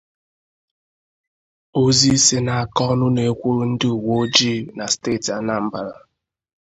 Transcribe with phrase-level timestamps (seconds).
[1.81, 5.93] Ozi si n'aka ọnụ na-ekwuru ndị uwe ojii na steeti Anambra